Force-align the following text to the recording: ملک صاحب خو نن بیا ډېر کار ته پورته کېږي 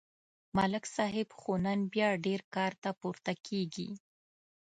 ملک 0.55 0.85
صاحب 0.95 1.29
خو 1.39 1.51
نن 1.63 1.79
بیا 1.93 2.07
ډېر 2.25 2.41
کار 2.55 2.71
ته 2.83 2.89
پورته 2.99 3.33
کېږي 3.47 3.89